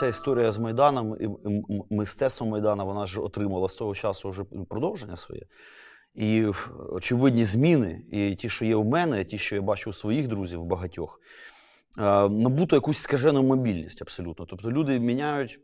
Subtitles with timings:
[0.00, 1.28] Ця історія з Майданом і
[1.94, 5.42] мистецтвом Майдана, вона ж отримала з того часу вже продовження своє.
[6.14, 6.46] І
[6.90, 10.28] очевидні зміни, і ті, що є у мене, і ті, що я бачу у своїх
[10.28, 11.20] друзів багатьох,
[11.98, 14.46] е, набуто якусь скажену мобільність абсолютно.
[14.46, 15.60] Тобто люди міняють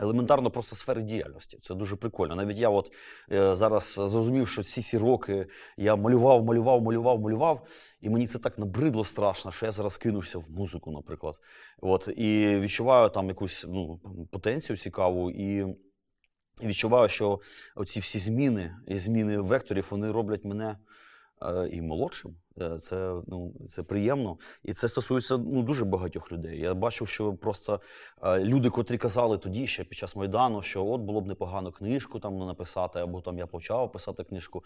[0.00, 1.58] елементарно просто сфери діяльності.
[1.62, 2.34] Це дуже прикольно.
[2.34, 2.92] Навіть я от
[3.32, 7.66] е, зараз зрозумів, що всі ці роки я малював, малював, малював, малював,
[8.00, 11.34] і мені це так набридло страшно, що я зараз кинувся в музику, наприклад.
[11.82, 14.00] От, і відчуваю там якусь ну,
[14.32, 15.66] потенцію цікаву, і
[16.62, 17.40] відчуваю, що
[17.74, 20.76] оці всі зміни і зміни векторів вони роблять мене
[21.70, 22.36] і молодшим.
[22.60, 24.38] Е, Це, ну, це приємно.
[24.62, 26.60] І це стосується ну, дуже багатьох людей.
[26.60, 27.80] Я бачив, що просто
[28.22, 32.20] е, люди, котрі казали тоді, ще під час Майдану, що от було б непогано книжку
[32.20, 34.64] там ну, написати, або там я почав писати книжку.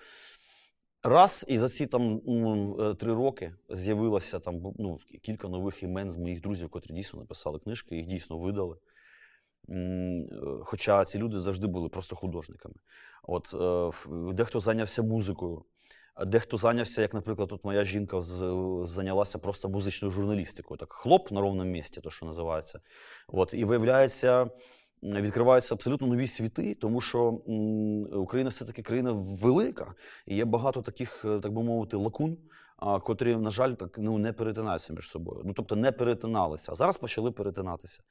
[1.03, 6.11] Раз, і за ці там ну, е, три роки з'явилося там ну, кілька нових імен
[6.11, 8.77] з моїх друзів, котрі дійсно написали книжки, їх дійсно видали.
[9.69, 10.29] Е,
[10.65, 12.75] Хоча ці люди завжди були просто художниками.
[13.23, 15.65] От е, дехто зайнявся музикою,
[16.27, 18.23] дехто зайнявся, як, наприклад, тут моя жінка
[18.85, 20.79] зайнялася просто музичною журналістикою.
[20.79, 22.81] Так, хлоп на ровному місці, то що називається.
[23.29, 24.51] От, і виявляється,
[25.03, 27.23] відкриваються абсолютно нові світи, тому що
[28.13, 29.95] Україна все-таки країна велика,
[30.27, 32.39] і є багато таких, е, так би мовити, лакун.
[33.05, 35.43] Котрі, на жаль, так ну не перетинаються між собою.
[35.45, 38.03] Ну тобто не перетиналися, а зараз почали перетинатися.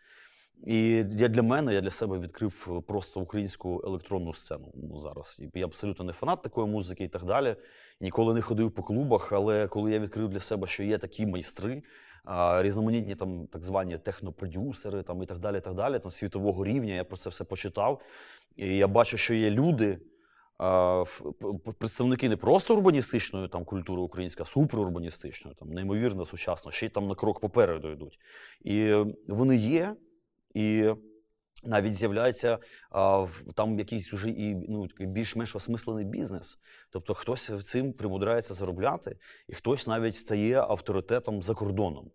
[0.66, 5.42] І я для мене, я для себе відкрив е, просто українську електронну сцену ну, зараз.
[5.54, 7.56] Я абсолютно не фанат такої музики і так далі.
[8.02, 11.84] Ніколи не ходив по клубах, але коли я відкрив для себе, що є такі майстри,
[12.60, 17.04] різноманітні там так звані технопродюсери там, і так далі, так далі, там світового рівня, я
[17.04, 18.02] про це все почитав.
[18.56, 20.00] І я бачу, що є люди.
[21.78, 27.08] Представники не просто урбаністичної там культури української, а суперурбаністичної, там неймовірно сучасно, ще й там
[27.08, 28.20] на крок попереду йдуть.
[28.62, 29.96] І е, вони є,
[30.60, 30.96] і
[31.64, 32.58] навіть з'являється
[33.56, 36.58] там якийсь уже і ну, більш-менш осмислений бізнес.
[36.90, 39.18] Тобто хтось цим примудряється заробляти,
[39.48, 42.12] і хтось навіть стає авторитетом за кордоном.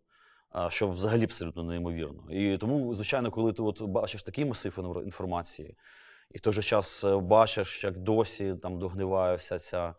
[0.69, 2.33] Що взагалі абсолютно неймовірно.
[2.33, 5.77] І тому, звичайно, коли ти от бачиш такий масив інформації,
[6.31, 9.95] і в той же час е, бачиш, як досі там догниває вся ця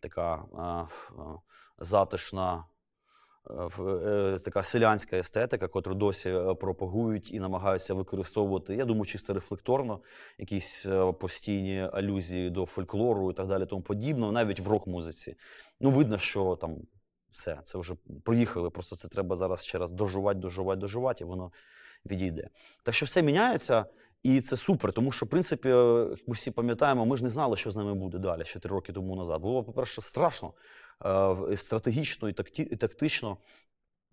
[0.00, 0.88] така а, а,
[1.78, 2.64] затишна
[4.44, 10.00] така селянська естетика, котру досі е, пропагують і намагаються використовувати, я думаю, чисто рефлекторно,
[10.38, 15.36] якісь е, постійні алюзії до фольклору і так далі, тому подібного, навіть в рок-музиці.
[15.80, 16.76] Ну, видно, що там
[17.30, 17.94] все, це вже
[18.24, 18.70] проїхали.
[18.70, 21.52] Просто це треба зараз ще раз дожувати, дожувати, дожувати, і воно
[22.06, 22.48] відійде.
[22.82, 23.84] Так що все міняється.
[24.22, 27.56] І це супер, тому що, в принципі, е, ми всі пам'ятаємо, ми ж не знали,
[27.56, 29.40] що з нами буде далі, ще три роки тому назад.
[29.40, 30.54] Було, по-перше, страшно, е, і
[31.56, 32.32] стратегічно і
[32.76, 33.38] тактично.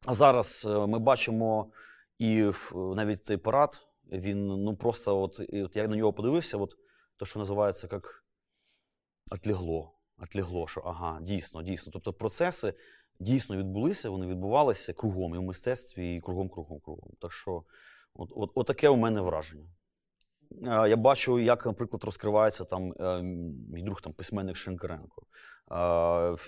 [0.05, 1.71] А зараз е, ми бачимо
[2.19, 6.73] і навіть цей парад, він ну просто, от, от я на нього подивився, от
[7.17, 8.23] то, що називається як
[9.31, 9.93] отлегло.
[10.19, 11.91] Отлегло, що ага, дійсно, дійсно.
[11.91, 12.73] Тобто процеси
[13.19, 17.11] дійсно відбулися, вони відбувалися кругом, і в мистецтві, і кругом, кругом, кругом.
[17.21, 17.63] Так що,
[18.13, 19.69] от, от, от таке у мене враження.
[20.51, 23.21] Е, Я бачу, як, наприклад, розкривається там е,
[23.73, 25.21] мій друг там, письменник Шинкаренко.
[25.71, 25.75] Е,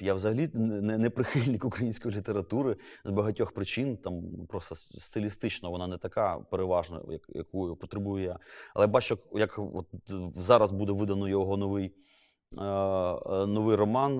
[0.01, 3.97] Я взагалі не, не прихильник української літератури з багатьох причин.
[3.97, 8.39] Там просто стилістично вона не така переважна, як, яку потребую я.
[8.75, 9.87] Але я бачу, як от
[10.35, 11.95] зараз буде видано його новий,
[13.47, 14.17] новий роман,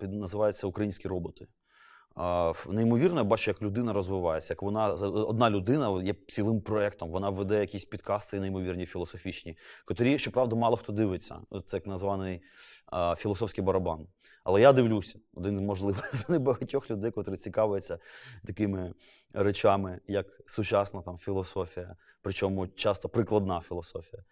[0.00, 1.46] називається Українські роботи.
[2.68, 7.60] Неймовірно, я бачу, як людина розвивається, як вона одна людина є цілим проєктом, вона веде
[7.60, 11.36] якісь підкасти неймовірні філософічні, котрі, щоправда, мало хто дивиться.
[11.64, 12.42] Це як названий
[12.86, 14.06] а, філософський барабан.
[14.44, 17.98] Але я дивлюся, один з можливо з небагатьох людей, котрі цікавляться
[18.46, 18.94] такими
[19.32, 24.22] речами, як сучасна там філософія, причому часто прикладна філософія.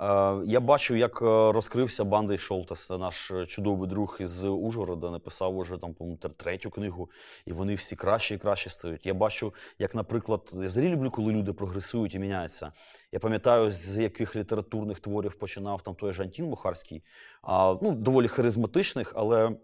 [0.00, 0.04] Е,
[0.46, 5.78] Я бачу, як е, розкрився Бандей Шолтес, наш е, чудовий друг із Ужгорода, написав уже
[5.78, 5.94] там,
[6.36, 7.10] третю книгу,
[7.46, 9.06] і вони всі краще і краще стають.
[9.06, 12.72] Я бачу, як, наприклад, я взагалі люблю, коли люди прогресують і міняються.
[13.12, 17.02] Я пам'ятаю, з яких літературних творів починав там той же Антін Мухарський,
[17.42, 19.56] а, ну, доволі харизматичних, але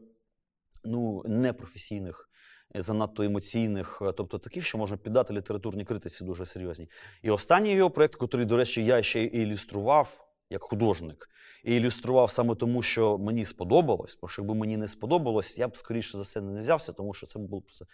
[0.85, 2.30] ну, непрофесійних.
[2.75, 6.88] Занадто емоційних, е, тобто таких, що можна піддати літературній критиці дуже серйозні.
[7.22, 11.31] І останній його проєкт, який, до речі, я ще й ілюстрував як художник,
[11.64, 16.17] і ілюстрував саме тому, що мені сподобалось, бо якби мені не сподобалось, я б скоріше
[16.17, 17.84] за все не взявся, тому що це було б все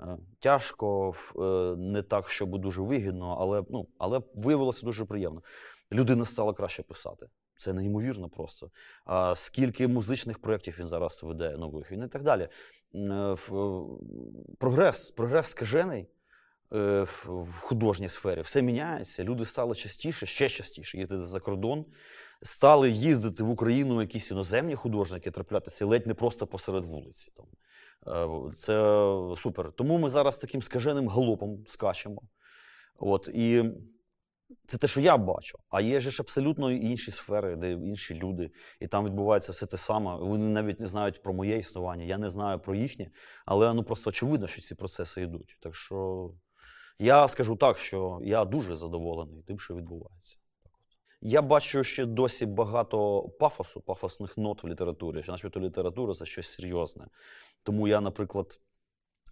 [0.00, 1.40] е, тяжко, е,
[1.76, 5.42] не так, щоб дуже вигідно, але, ну, але виявилося дуже приємно.
[5.92, 7.26] Людина стала краще писати.
[7.58, 8.70] Це неймовірно просто.
[9.04, 12.42] А, скільки музичних проєктів він зараз веде нових і так далі.
[12.42, 12.48] Е,
[13.48, 13.98] в-
[14.58, 16.06] Прогрес, прогрес скажений.
[16.72, 18.40] е, в художній сфері.
[18.40, 19.24] Все міняється.
[19.24, 21.84] Люди стали частіше, ще частіше їздити за кордон.
[22.42, 27.32] Стали їздити в Україну якісь іноземні художники, траплятися ледь не просто посеред вулиці.
[28.06, 29.04] Е, Це
[29.36, 29.72] супер.
[29.72, 32.22] Тому ми зараз таким скаженим галопом скачемо.
[32.98, 33.64] От, і
[34.66, 35.58] це те, що я бачу.
[35.70, 38.50] А є ж абсолютно інші сфери, де інші люди,
[38.80, 40.16] і там відбувається все те саме.
[40.16, 43.10] Вони навіть не знають про моє існування, я не знаю про їхнє,
[43.46, 45.56] але ну просто очевидно, що ці процеси йдуть.
[45.60, 46.30] Так що
[46.98, 50.36] я скажу так, що я дуже задоволений тим, що відбувається.
[51.20, 56.48] Я бачу ще досі багато пафосу, пафосних нот в літературі, що начебто література це щось
[56.48, 57.06] серйозне.
[57.62, 58.58] Тому я, наприклад,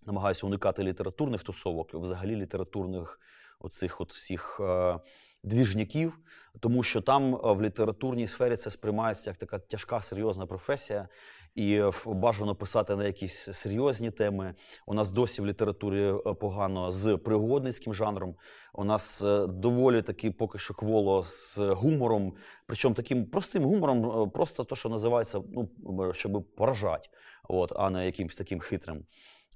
[0.06, 3.20] намагаюся уникати літературних тусовок, взагалі літературних
[3.60, 4.98] оцих от всіх е,
[5.42, 6.18] двіжняків,
[6.60, 11.08] тому що там е, в літературній сфері це сприймається як така тяжка серйозна професія,
[11.54, 14.54] і е, бажано писати на якісь серйозні теми.
[14.86, 18.34] У нас досі в літературі погано з пригодницьким жанром.
[18.74, 22.34] У нас доволі таки поки що кволо з гумором,
[22.66, 27.08] причому таким простим гумором, просто то, що називається, ну, щоб поражати,
[27.48, 29.04] от, а не якимось таким хитрим.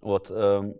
[0.02, 0.74] От, е, Е,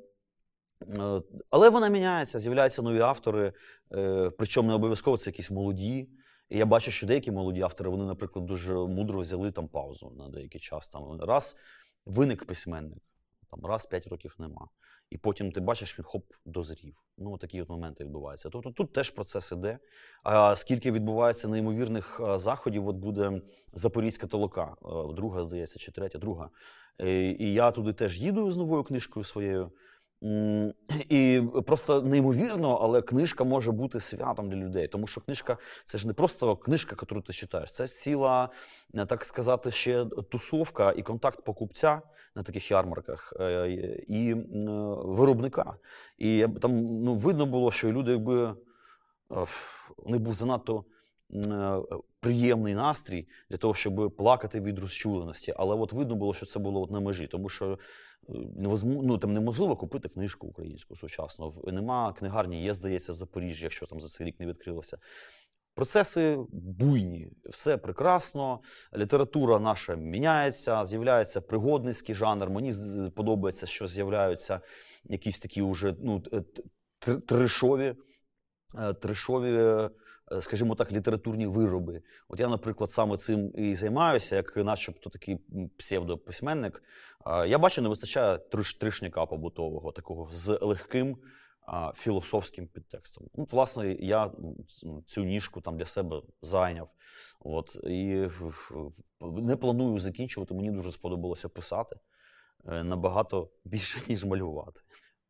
[1.50, 3.52] Але вона міняється, з'являються нові автори,
[3.94, 6.08] е, причому не обов'язково це якісь молоді.
[6.48, 10.28] І я бачу, що деякі молоді автори, вони, наприклад, дуже мудро взяли там паузу на
[10.28, 10.88] деякий час.
[10.88, 11.56] Там раз
[12.06, 13.02] виник письменник,
[13.50, 14.68] там раз п'ять років нема.
[15.10, 16.96] І потім ти бачиш, він хоп, дозрів.
[17.18, 18.48] Ну, такі от моменти відбуваються.
[18.50, 19.78] Тобто тут теж процес іде.
[20.22, 23.42] А скільки відбувається неймовірних е, заходів, от буде
[23.72, 26.50] Запорізька толока, е, друга, здається, чи третя, друга.
[27.00, 29.72] Е, І я туди теж їду з новою книжкою своєю.
[31.08, 36.06] І просто неймовірно, але книжка може бути святом для людей, тому що книжка це ж
[36.06, 38.49] не просто книжка, яку ти читаєш, це ціла,
[38.94, 42.02] е, так сказати, ще тусовка і контакт покупця
[42.34, 43.70] на таких ярмарках е,
[44.08, 44.37] і е,
[45.05, 45.75] виробника.
[46.19, 49.46] І там ну, видно було, що люди, якби е,
[50.06, 50.84] них був занадто
[52.20, 55.55] приємний настрій для того, щоб плакати від розчуленості.
[55.56, 57.78] Але от видно було, що це було от на межі, тому що
[58.84, 61.62] ну, там неможливо купити книжку українську сучасну.
[61.66, 64.98] Нема книгарні, є, здається, в Запоріжжі, якщо там за цей рік не відкрилося.
[65.74, 68.60] Процеси буйні, все прекрасно.
[68.96, 72.50] Література наша міняється, з'являється пригодницький жанр.
[72.50, 72.72] Мені
[73.16, 74.60] подобається, що з'являються
[75.04, 76.40] якісь такі уже ну, т-
[76.98, 77.20] т-
[80.32, 82.02] е, скажімо так, літературні вироби.
[82.28, 85.38] От я, наприклад, саме цим і займаюся, як начебто такий
[85.76, 86.82] псевдописьменник.
[87.46, 91.16] Я бачу, не вистачає триш- тришняка побутового, такого з легким
[91.94, 93.28] філософським підтекстом.
[93.34, 94.30] Ну, власне, я
[95.06, 96.88] цю ніжку там для себе зайняв.
[97.40, 98.28] От, і
[99.20, 100.54] не планую закінчувати.
[100.54, 101.96] Мені дуже сподобалося писати
[102.68, 104.80] е, набагато більше, ніж малювати.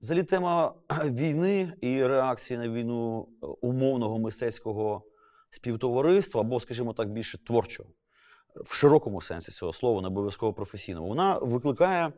[0.02, 0.75] Взагалі, тема
[1.05, 5.02] війни і реакції на війну е, умовного мистецького
[5.50, 7.88] співтовариства, або, скажімо так, більше творчого,
[8.64, 12.12] в широкому сенсі цього слова, не обов'язково професійного, вона викликає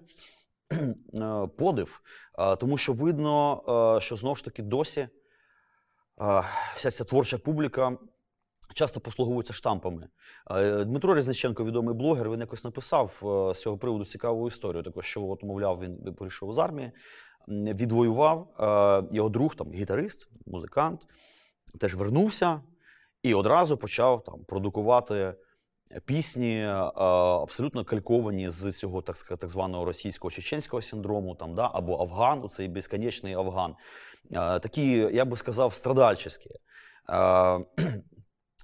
[0.73, 2.00] е, подив,
[2.38, 5.08] е, тому що видно, що знову ж таки досі
[6.76, 7.96] вся ця творча публіка.
[8.75, 10.08] Часто послуговуються штампами.
[10.84, 13.19] Дмитро Різниченко, відомий блогер, він якось написав
[13.55, 14.82] з цього приводу цікаву історію.
[14.82, 16.93] Також, що, от, мовляв, він прийшов з армії,
[17.49, 18.49] відвоював.
[18.61, 21.08] е, Його друг, там, гітарист, музикант,
[21.81, 22.61] теж вернувся
[23.22, 25.34] і одразу почав там, продукувати
[26.05, 26.69] пісні, е,
[27.43, 32.69] абсолютно кальковані з цього так, так званого російського чеченського синдрому, там, да, або Афган, цей
[32.69, 33.75] безконечний Афган.
[34.32, 36.51] Е, Такі, я би сказав, страдальчиські.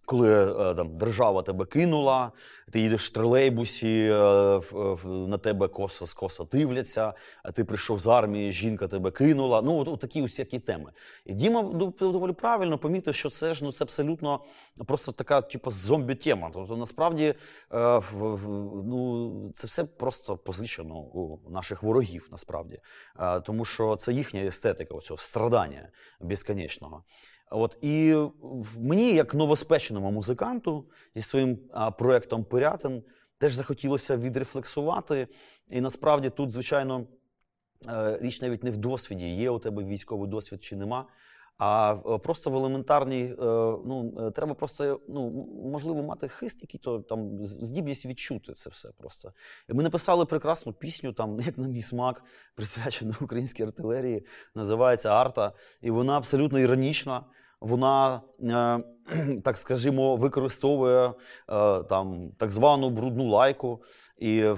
[0.08, 2.32] Коли е, там держава тебе кинула,
[2.70, 4.60] ти їдеш в тролейбусі, е,
[5.04, 7.12] на тебе косо скоса дивляться,
[7.42, 9.62] а ти прийшов з армії, жінка тебе кинула.
[9.62, 10.92] Ну, от, от такі усякі теми.
[11.24, 11.62] І Діма
[12.00, 14.40] доволі правильно помітив, що це ж ну це абсолютно
[14.86, 16.50] просто така, типу, зомбі-тема.
[16.52, 17.34] Тобто, насправді,
[17.72, 18.00] е,
[18.84, 22.80] ну, це все просто позичено у наших ворогів, насправді.
[23.44, 25.88] Тому що це їхня естетика, оцього страдання
[26.20, 27.02] безконечного.
[27.50, 28.16] От і
[28.78, 31.58] мені, як новоспеченому музиканту, зі своїм
[31.98, 33.02] проектом Пирятин,
[33.38, 35.28] теж захотілося відрефлексувати.
[35.70, 37.06] І насправді тут, звичайно,
[37.88, 41.06] е, річ навіть не в досвіді, є у тебе військовий досвід чи нема.
[41.58, 43.36] А е, просто в елементарній, е,
[43.86, 45.30] ну треба просто ну
[45.64, 49.32] можливо мати хист, який то там здібність відчути це все просто.
[49.68, 52.24] І ми написали прекрасну пісню, там як на мій смак,
[52.54, 57.24] присвячену українській артилерії, називається Арта, і вона абсолютно іронічна.
[57.60, 61.12] Вона, е, так скажімо, використовує е,
[61.82, 63.82] там так звану брудну лайку.
[64.18, 64.56] І, е,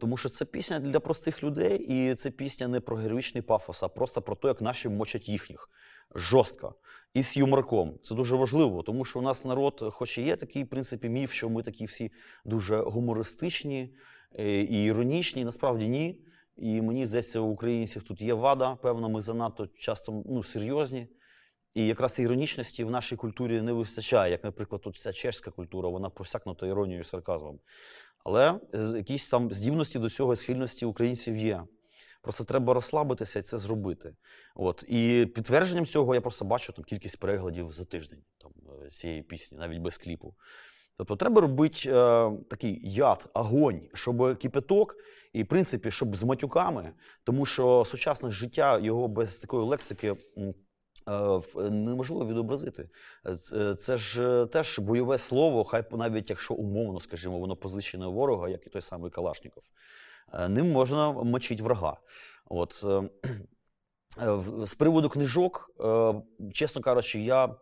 [0.00, 3.88] тому що це пісня для простих людей, і це пісня не про героїчний пафос, а
[3.88, 5.68] просто про те, як наші мочать їхніх.
[6.14, 6.74] Жорстко.
[7.14, 7.98] І з юморком.
[8.02, 11.32] Це дуже важливо, тому що у нас народ, хоч і є такий в принципі міф,
[11.32, 12.12] що ми такі всі
[12.44, 13.94] дуже гумористичні
[14.38, 15.44] і іронічні.
[15.44, 16.20] Насправді ні.
[16.56, 18.74] І мені здається, у українців тут є вада.
[18.74, 21.08] Певно, ми занадто часто ну, серйозні.
[21.74, 26.10] І якраз іронічності в нашій культурі не вистачає, як, наприклад, тут вся чешська культура, вона
[26.10, 27.58] просякнута іронією і сарказмом.
[28.24, 28.60] Але
[28.96, 31.62] якісь там здібності до цього, схильності українців є.
[32.22, 34.14] Просто треба розслабитися і це зробити.
[34.54, 34.84] От.
[34.88, 38.52] І підтвердженням цього я просто бачу там, кількість переглядів за тиждень там,
[38.84, 40.34] е, цієї пісні, навіть без кліпу.
[40.96, 44.96] Тобто треба робити е, такий яд, огонь, щоб кипяток,
[45.32, 46.92] і в принципі, щоб з матюками,
[47.24, 50.16] тому що сучасне життя його без такої лексики
[51.70, 52.88] неможливо відобразити.
[53.52, 58.48] Е, Це, ж е, теж бойове слово, хай навіть якщо умовно, скажімо, воно позичене ворога,
[58.48, 59.62] як і той самий Калашніков.
[60.32, 61.96] Е, Ним можна мочити врага.
[62.48, 63.02] От, е,
[64.22, 66.14] е, з приводу книжок, е,
[66.52, 67.54] чесно кажучи, я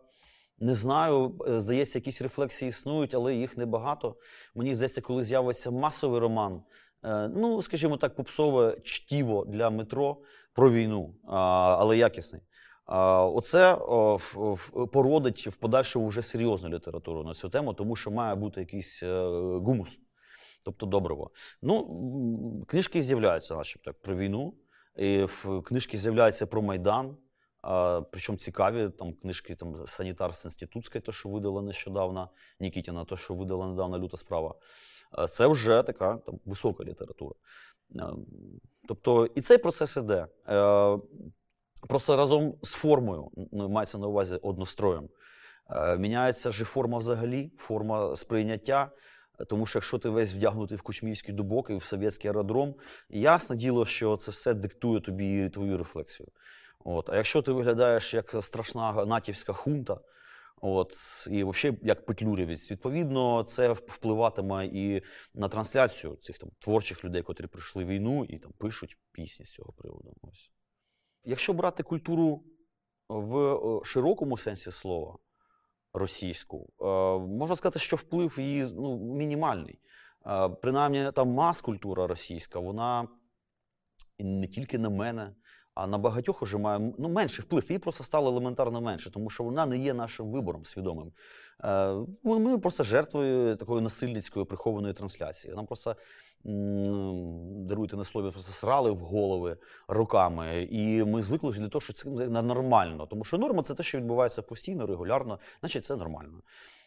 [0.59, 1.35] не знаю.
[1.47, 4.15] е, Здається, якісь рефлексії існують, але їх небагато.
[4.55, 6.61] Мені здається, коли з'явиться масовий роман,
[7.03, 10.17] е, ну, скажімо так, попсове чтіво для метро
[10.53, 12.41] про війну, але якісний.
[12.85, 13.75] Оце
[14.91, 19.29] породить в подальшому вже серйозну літературу на цю тему, тому що має бути якийсь е,
[19.65, 19.99] гумус,
[20.63, 21.31] тобто добриво.
[21.61, 24.53] Ну, книжки з'являються, начебто, про війну.
[24.97, 25.25] І
[25.65, 27.17] книжки з'являються про Майдан.
[28.11, 30.55] Причому цікаві там книжки там, Санітар з
[31.05, 34.55] то, що видала нещодавно, Нікітіна, то, що видала недавно люта справа.
[35.29, 37.35] Це вже така там, висока література.
[37.95, 38.03] Е,
[38.87, 40.27] Тобто, і цей процес іде.
[41.87, 45.09] Просто разом з формою, ну, мається на увазі одностроєм.
[45.69, 48.91] Е, Міняється ж форма взагалі, форма сприйняття.
[49.47, 52.75] Тому що якщо ти весь вдягнутий в кучмівський дубок і в совєтський аеродром,
[53.09, 56.29] ясне діло, що це все диктує тобі твою рефлексію.
[56.83, 57.09] От.
[57.09, 59.99] А якщо ти виглядаєш як страшна натівська хунта,
[60.61, 60.93] от,
[61.31, 65.01] і взагалі як петлюрівець, відповідно, це впливатиме і
[65.33, 69.73] на трансляцію цих там творчих людей, котрі пройшли війну і там пишуть пісні з цього
[69.73, 70.13] приводу.
[70.21, 70.51] Ось.
[71.23, 72.43] Якщо брати культуру
[73.09, 75.17] в е, широкому сенсі слова
[75.93, 76.85] російську, е,
[77.19, 79.79] можна сказати, що вплив її ну, мінімальний.
[80.25, 83.07] Е, Принаймні, там мас-культура російська, вона
[84.19, 85.35] не тільки на мене,
[85.73, 87.71] а на багатьох уже має ну, менший вплив.
[87.71, 91.11] Їй просто стало елементарно менше, тому що вона не є нашим вибором свідомим.
[91.63, 95.53] Е, Ми просто жертвою такої насильницької прихованої трансляції.
[95.55, 95.95] Нам просто
[96.45, 100.67] м, даруйте на слові, просто срали в голови руками.
[100.71, 103.05] І ми звикли до того, що це нормально.
[103.05, 106.41] Тому що норма це те, що відбувається постійно, регулярно, значить це нормально.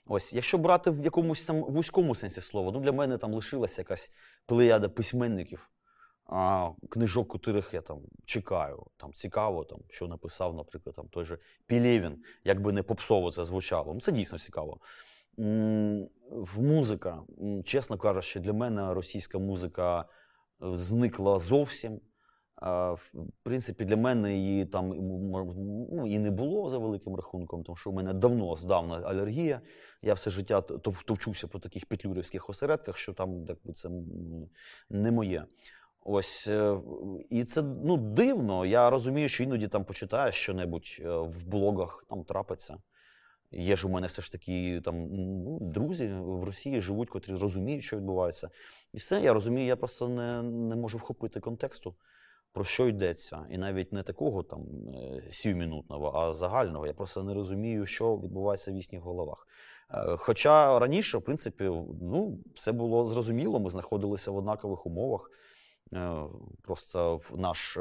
[0.07, 4.12] Ось, якщо брати в якомусь там вузькому сенсі слова, ну для мене там лишилася якась
[4.47, 5.69] плеяда письменників,
[6.26, 8.87] а, книжок, котрих я там чекаю.
[8.97, 13.45] Там цікаво, там, що написав, наприклад, там той же Пілєвін, як би не попсово це
[13.45, 13.95] звучало.
[13.95, 14.81] Ну, це дійсно цікаво.
[16.31, 17.23] В музика,
[17.64, 20.04] чесно кажучи, для мене російська музика е,
[20.78, 22.00] зникла зовсім.
[22.62, 23.12] В
[23.43, 27.93] принципі, для мене її там ну, і не було за великим рахунком, тому що у
[27.93, 29.61] мене давно здавна алергія.
[30.02, 30.61] Я все життя
[31.07, 33.90] товчуся по таких петлюрівських осередках, що там якби, це
[34.90, 35.47] не моє.
[36.04, 36.80] Ось е,
[37.30, 38.66] і це ну дивно.
[38.66, 42.76] Я розумію, що іноді там почитаєш щонебудь е, в блогах, там трапиться.
[43.50, 47.84] Є ж у мене все ж таки там ну, друзі в Росії живуть, котрі розуміють,
[47.84, 48.50] що відбувається.
[48.92, 51.94] І все, я розумію, я просто не, не можу вхопити контексту,
[52.52, 53.46] про що йдеться.
[53.50, 54.61] І навіть не такого там
[54.94, 56.87] е, сівмінутного, а загального.
[56.87, 59.46] Я просто не розумію, що відбувається в їхніх головах.
[60.18, 61.64] Хоча раніше, в принципі,
[62.02, 65.30] ну, все було зрозуміло, ми знаходилися в однакових умовах.
[65.93, 66.26] Е,
[66.62, 67.81] Просто наш е,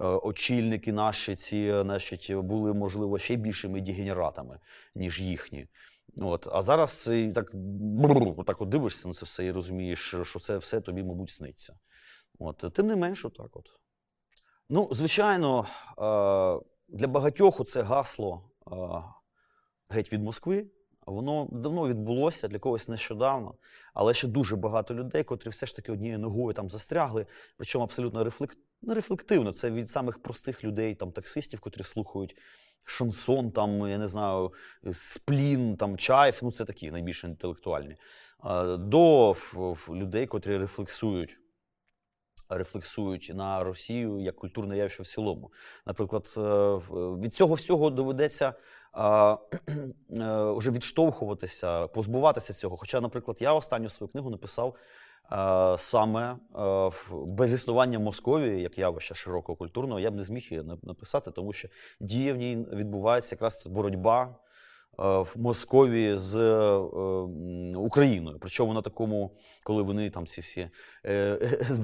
[0.00, 4.60] е, очільники наші ці значить, були, можливо, ще більшими дегенератами,
[4.94, 5.68] ніж їхні.
[6.16, 6.48] От.
[6.52, 7.52] А зараз так,
[8.46, 11.74] так от дивишся на це все і розумієш, що це все тобі, мабуть, сниться.
[12.38, 12.64] От.
[12.74, 13.66] Тим не менш, отак от.
[14.70, 15.66] Ну, звичайно,
[16.88, 18.50] для багатьох це гасло
[19.88, 20.66] геть від Москви.
[21.06, 23.54] Воно давно відбулося для когось нещодавно,
[23.94, 28.24] але ще дуже багато людей, котрі все ж таки однією ногою там застрягли, причому абсолютно
[28.24, 28.58] рефлект...
[28.82, 29.52] не рефлективно.
[29.52, 32.36] Це від самих простих людей, там таксистів, котрі слухають
[32.84, 34.52] шансон, там, я не знаю,
[34.92, 37.96] сплін, там чайф, ну це такі найбільш інтелектуальні,
[38.78, 39.36] до
[39.88, 41.38] людей, котрі рефлексують.
[42.48, 45.52] Рефлексують на Росію як культурне явище в цілому.
[45.86, 46.40] Наприклад, е,
[47.22, 48.54] від цього всього доведеться
[50.56, 52.76] вже відштовхуватися, позбуватися цього.
[52.76, 54.74] Хоча, наприклад, я останню свою книгу написав
[55.32, 60.64] е, саме е, без існування Московії, як явища широкого культурного, я б не зміг її
[60.82, 61.68] написати, тому що
[62.00, 64.34] діє в ній відбувається якраз боротьба е,
[64.98, 68.38] в Московії з е, Україною.
[68.40, 70.68] Причому на такому, коли вони там ці всі
[71.06, 71.38] е,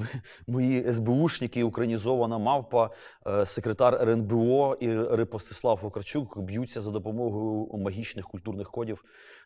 [0.48, 2.90] мої СБУшники, українізована мавпа,
[3.26, 9.04] е, секретар РНБО і Рипостислав Вокарчук б'ються за допомогою магічних культурних кодів,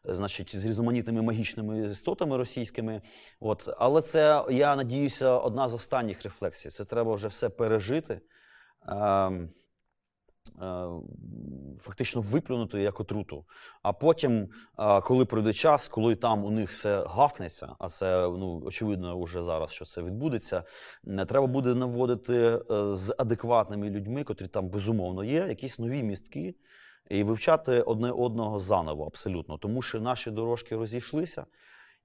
[0.09, 3.03] е, значить, з різноманітними магічними істотами російськими.
[3.41, 3.69] От.
[3.79, 6.69] Але це, я надіюся, одна з останніх рефлексій.
[6.69, 8.21] Це треба вже все пережити.
[10.63, 10.89] Е,
[11.79, 13.45] Фактично виплюнути як отруту.
[13.83, 18.63] А потім, е, коли пройде час, коли там у них все гавкнеться, а це ну
[18.65, 20.65] очевидно вже зараз, що це відбудеться.
[21.29, 22.61] Треба буде наводити е,
[22.95, 26.55] з адекватними людьми, котрі там безумовно є, якісь нові містки,
[27.11, 31.47] і вивчати одне одного заново абсолютно, тому що наші дорожки розійшлися.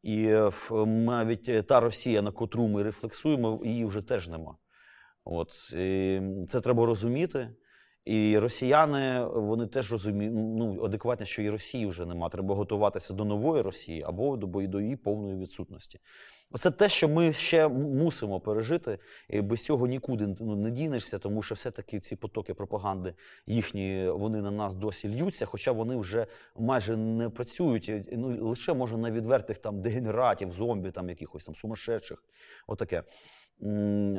[0.04, 0.38] І
[0.86, 4.56] навіть та Росія, на котру ми рефлексуємо, її вже теж нема.
[5.24, 7.50] От і це треба розуміти.
[8.08, 12.30] І росіяни вони теж розуміють ну, адекватно, що і Росії вже нема.
[12.30, 16.00] Треба готуватися до нової Росії або до, бо- до її повної відсутності.
[16.52, 19.00] Оце те, що ми ще мусимо пережити,
[19.30, 23.14] і без цього нікуди ну, не дінешся, тому що все-таки ці потоки пропаганди
[23.48, 26.28] їхні вони на нас досі льються, хоча вони вже
[26.60, 27.92] майже не працюють.
[28.12, 32.24] Ну лише може на відвертих там дегенератів, зомбі, там якихось там сумасшедших.
[32.68, 33.04] Отаке.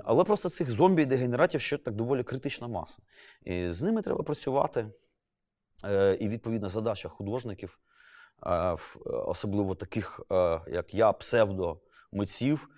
[0.04, 3.02] Але просто цих зомбі дегенератів ще так доволі критична маса.
[3.42, 4.90] І з ними треба працювати.
[5.84, 7.78] Е, І відповідна задача художників,
[8.46, 8.76] е,
[9.06, 12.68] особливо таких, е, як я, псевдомитців,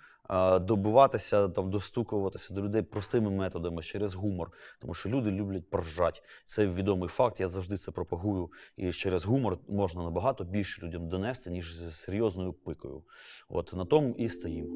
[0.61, 4.51] добиватися, там, достукуватися до людей простими методами через гумор.
[4.79, 6.23] Тому що люди люблять поржать.
[6.45, 8.51] Це відомий факт, я завжди це пропагую.
[8.77, 13.03] І через гумор можна набагато більше людям донести, ніж з серйозною пикою.
[13.49, 14.75] От на тому і стоїмо.